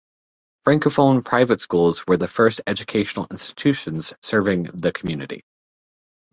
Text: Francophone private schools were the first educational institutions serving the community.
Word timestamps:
Francophone 0.65 1.23
private 1.23 1.61
schools 1.61 2.07
were 2.07 2.17
the 2.17 2.27
first 2.27 2.59
educational 2.65 3.27
institutions 3.29 4.15
serving 4.23 4.63
the 4.73 4.91
community. 4.91 5.43